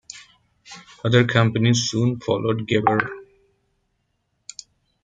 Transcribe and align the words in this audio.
Other 1.05 1.25
companies 1.27 1.83
soon 1.91 2.19
followed 2.19 2.65
Gebr. 2.67 3.07